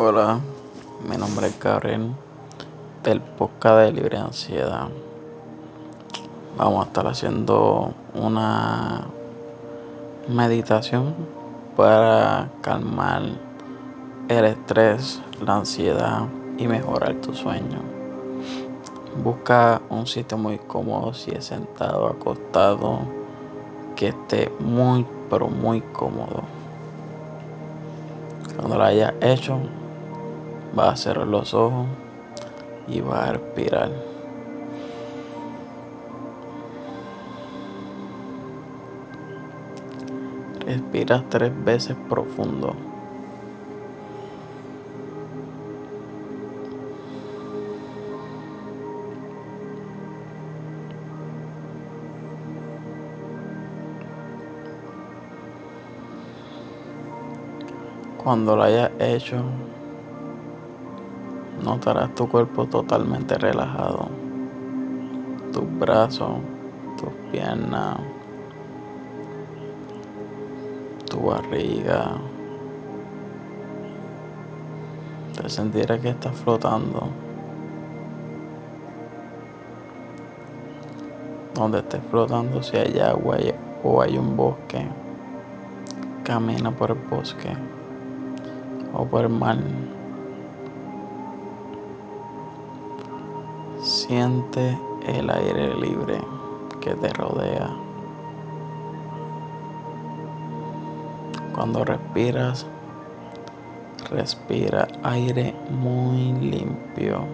Hola, 0.00 0.38
mi 1.10 1.16
nombre 1.16 1.48
es 1.48 1.58
Gabriel 1.58 2.12
del 3.02 3.20
podcast 3.20 3.78
de 3.78 3.92
Libre 3.92 4.16
Ansiedad. 4.16 4.86
Vamos 6.56 6.84
a 6.84 6.86
estar 6.86 7.04
haciendo 7.08 7.92
una 8.14 9.06
meditación 10.28 11.16
para 11.76 12.48
calmar 12.60 13.22
el 14.28 14.44
estrés, 14.44 15.20
la 15.44 15.56
ansiedad 15.56 16.28
y 16.58 16.68
mejorar 16.68 17.16
tu 17.16 17.34
sueño. 17.34 17.80
Busca 19.24 19.82
un 19.90 20.06
sitio 20.06 20.38
muy 20.38 20.58
cómodo 20.58 21.12
si 21.12 21.32
es 21.32 21.46
sentado, 21.46 22.06
acostado, 22.06 23.00
que 23.96 24.10
esté 24.10 24.52
muy, 24.60 25.04
pero 25.28 25.48
muy 25.48 25.80
cómodo. 25.80 26.44
Cuando 28.54 28.78
lo 28.78 28.84
hayas 28.84 29.14
hecho, 29.20 29.58
Va 30.78 30.90
a 30.90 30.96
cerrar 30.96 31.26
los 31.26 31.54
ojos 31.54 31.88
y 32.86 33.00
va 33.00 33.24
a 33.24 33.32
respirar. 33.32 33.90
Respira 40.64 41.24
tres 41.28 41.52
veces 41.64 41.96
profundo. 42.08 42.76
Cuando 58.22 58.54
lo 58.54 58.62
hayas 58.62 58.92
hecho, 59.00 59.42
Notarás 61.62 62.14
tu 62.14 62.28
cuerpo 62.28 62.66
totalmente 62.66 63.36
relajado. 63.36 64.08
Tus 65.52 65.78
brazos, 65.78 66.38
tus 66.96 67.10
piernas, 67.32 67.98
tu 71.10 71.20
barriga. 71.20 72.12
Te 75.36 75.48
sentirás 75.48 76.00
que 76.00 76.10
estás 76.10 76.34
flotando. 76.36 77.08
Donde 81.54 81.78
estés 81.78 82.00
flotando, 82.10 82.62
si 82.62 82.76
hay 82.76 83.00
agua 83.00 83.36
o 83.82 84.00
hay 84.00 84.16
un 84.16 84.36
bosque, 84.36 84.86
camina 86.22 86.70
por 86.70 86.92
el 86.92 86.98
bosque 87.10 87.52
o 88.94 89.04
por 89.04 89.24
el 89.24 89.30
mar. 89.30 89.58
Siente 94.08 94.78
el 95.06 95.28
aire 95.28 95.76
libre 95.76 96.18
que 96.80 96.94
te 96.94 97.12
rodea. 97.12 97.68
Cuando 101.54 101.84
respiras, 101.84 102.64
respira 104.08 104.88
aire 105.02 105.54
muy 105.68 106.32
limpio. 106.32 107.26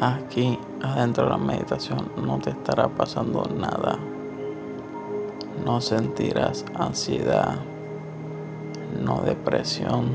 Aquí 0.00 0.56
adentro 0.80 1.24
de 1.24 1.30
la 1.30 1.38
meditación 1.38 2.12
no 2.24 2.38
te 2.38 2.50
estará 2.50 2.86
pasando 2.86 3.42
nada. 3.58 3.98
No 5.64 5.80
sentirás 5.80 6.64
ansiedad 6.76 7.58
no 9.06 9.20
depresión, 9.20 10.08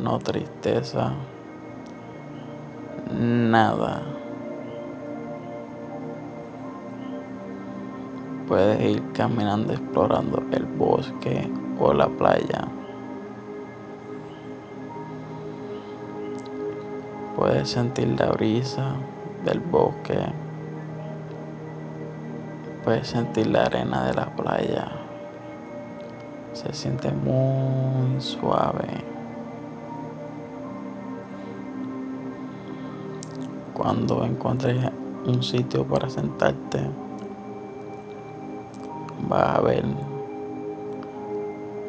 no 0.00 0.20
tristeza, 0.20 1.12
nada. 3.12 4.02
Puedes 8.46 8.80
ir 8.80 9.02
caminando 9.12 9.72
explorando 9.72 10.40
el 10.52 10.66
bosque 10.66 11.50
o 11.80 11.92
la 11.92 12.06
playa. 12.06 12.68
Puedes 17.34 17.68
sentir 17.68 18.14
la 18.20 18.30
brisa 18.30 18.94
del 19.44 19.58
bosque. 19.58 20.16
Puedes 22.84 23.08
sentir 23.08 23.48
la 23.48 23.64
arena 23.64 24.06
de 24.06 24.14
la 24.14 24.26
playa 24.36 25.05
se 26.56 26.72
siente 26.72 27.10
muy 27.12 28.18
suave. 28.18 29.04
Cuando 33.74 34.24
encuentres 34.24 34.90
un 35.26 35.42
sitio 35.42 35.84
para 35.84 36.08
sentarte, 36.08 36.80
vas 39.28 39.58
a 39.58 39.60
ver 39.60 39.84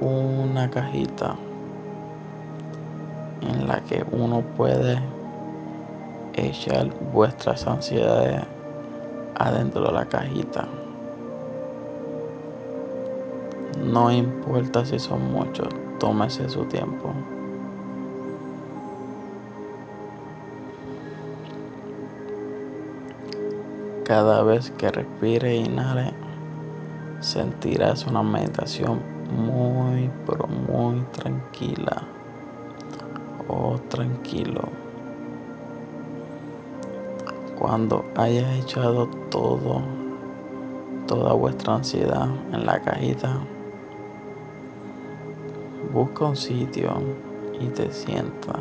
una 0.01 0.69
cajita 0.69 1.38
en 3.39 3.67
la 3.69 3.79
que 3.81 4.06
uno 4.11 4.41
puede 4.57 5.00
echar 6.33 6.89
vuestras 7.13 7.66
ansiedades 7.66 8.41
adentro 9.35 9.85
de 9.85 9.91
la 9.94 10.06
cajita. 10.06 10.67
No 13.87 14.11
importa 14.11 14.85
si 14.85 14.99
son 14.99 15.31
muchos, 15.31 15.69
tómese 15.99 16.49
su 16.49 16.65
tiempo. 16.65 17.13
Cada 24.03 24.43
vez 24.43 24.71
que 24.71 24.89
respire 24.91 25.51
e 25.51 25.55
inhale, 25.55 26.13
sentirás 27.19 28.05
una 28.05 28.23
meditación 28.23 28.99
muy, 29.31 30.09
pero 30.25 30.47
muy 30.47 31.01
tranquila 31.11 32.03
oh, 33.47 33.77
tranquilo. 33.89 34.61
Cuando 37.57 38.05
hayas 38.15 38.63
echado 38.63 39.07
todo, 39.29 39.81
toda 41.07 41.33
vuestra 41.33 41.75
ansiedad 41.75 42.27
en 42.53 42.65
la 42.65 42.79
cajita, 42.81 43.39
Busca 45.97 46.25
un 46.25 46.35
sitio 46.35 46.91
y 47.59 47.69
te 47.69 47.91
sienta. 47.91 48.53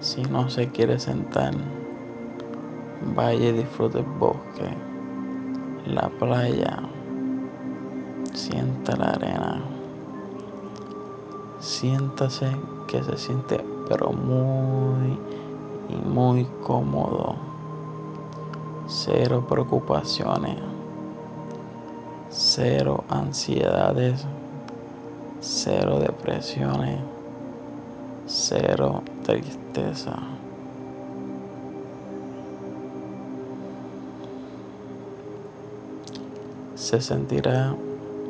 Si 0.00 0.22
no 0.22 0.48
se 0.48 0.68
quiere 0.68 0.98
sentar, 0.98 1.52
vaya 3.14 3.50
y 3.50 3.52
disfrute 3.52 3.98
el 3.98 4.06
bosque, 4.06 4.70
la 5.84 6.08
playa, 6.08 6.78
sienta 8.32 8.96
la 8.96 9.10
arena. 9.10 9.62
Siéntase 11.60 12.50
que 12.86 13.02
se 13.02 13.18
siente 13.18 13.62
pero 13.90 14.10
muy 14.10 15.18
y 15.90 15.96
muy 16.08 16.46
cómodo 16.62 17.47
cero 18.88 19.46
preocupaciones, 19.46 20.56
cero 22.30 23.04
ansiedades, 23.10 24.24
cero 25.40 25.98
depresiones, 25.98 26.98
cero 28.26 29.02
tristeza. 29.24 30.16
Se 36.74 37.02
sentirá 37.02 37.74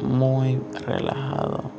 muy 0.02 0.60
relajado. 0.84 1.77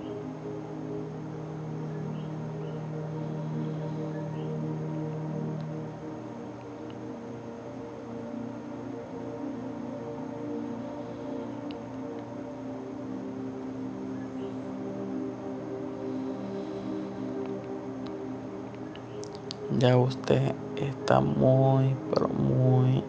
Ya 19.79 19.95
usted 19.97 20.53
está 20.75 21.21
muy, 21.21 21.95
pero 22.13 22.27
muy 22.27 23.01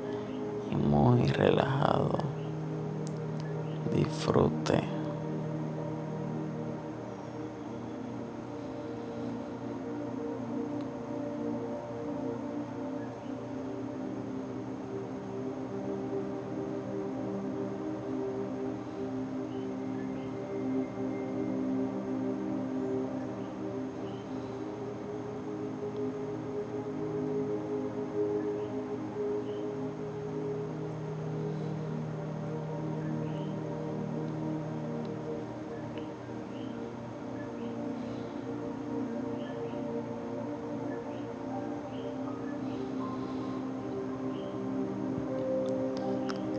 y 0.71 0.77
muy 0.77 1.27
relajado. 1.27 2.19
Disfrute. 3.95 5.00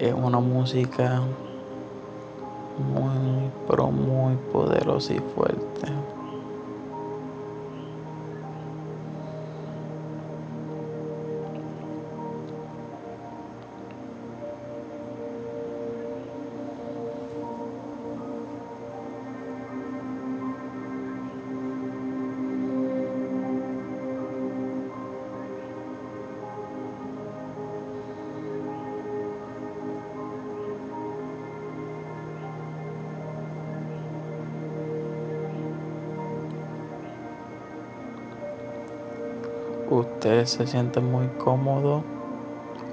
Es 0.02 0.14
una 0.14 0.40
música 0.40 1.22
muy, 2.92 3.52
pero 3.68 3.92
muy 3.92 4.36
poderosa 4.52 5.14
y 5.14 5.20
fuerte. 5.36 5.88
Usted 39.92 40.46
se 40.46 40.66
siente 40.66 41.02
muy 41.02 41.28
cómodo 41.38 42.02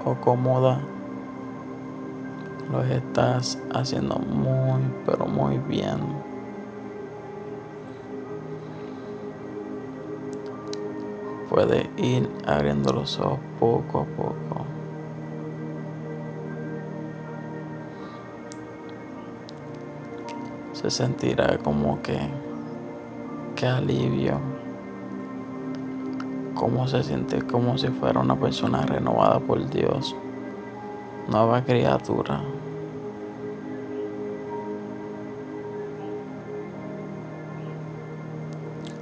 o 0.05 0.15
cómoda, 0.15 0.81
lo 2.69 2.83
estás 2.83 3.57
haciendo 3.73 4.15
muy, 4.17 4.81
pero 5.05 5.25
muy 5.25 5.57
bien. 5.59 5.99
Puede 11.49 11.89
ir 11.97 12.29
abriendo 12.45 12.93
los 12.93 13.17
ojos 13.19 13.39
poco 13.59 14.01
a 14.01 14.05
poco. 14.05 14.65
Se 20.73 20.91
sentirá 20.91 21.57
como 21.57 22.01
que, 22.01 22.19
que 23.55 23.65
alivio 23.65 24.58
cómo 26.53 26.87
se 26.87 27.03
siente 27.03 27.41
como 27.41 27.77
si 27.77 27.87
fuera 27.87 28.19
una 28.19 28.35
persona 28.35 28.85
renovada 28.85 29.39
por 29.39 29.69
Dios, 29.69 30.15
nueva 31.27 31.63
criatura. 31.63 32.41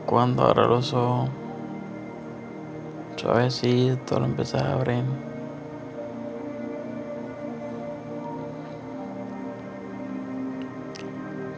Cuando 0.06 0.44
abra 0.44 0.68
los 0.68 0.94
ojos, 0.94 1.30
suavecito 3.18 4.20
lo 4.20 4.26
empiezas 4.26 4.64
a 4.64 4.74
abrir. 4.74 5.04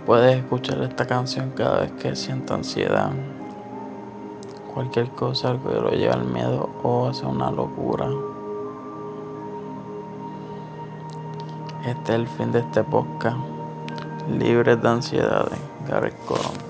Puedes 0.06 0.38
escuchar 0.38 0.82
esta 0.82 1.06
canción 1.06 1.52
cada 1.52 1.82
vez 1.82 1.92
que 1.92 2.16
sienta 2.16 2.56
ansiedad 2.56 3.12
cualquier 4.74 5.10
cosa 5.12 5.58
que 5.58 5.74
lo 5.74 5.92
lleve 5.92 6.14
al 6.14 6.26
miedo 6.26 6.70
o 6.84 7.08
hacia 7.08 7.28
una 7.28 7.52
locura. 7.52 8.08
Este 11.86 12.14
es 12.14 12.20
el 12.20 12.28
fin 12.28 12.52
de 12.52 12.60
este 12.60 12.84
podcast. 12.84 13.38
Libre 14.30 14.76
de 14.76 14.88
ansiedades. 14.88 15.60
Gary 15.88 16.12
Coron. 16.28 16.69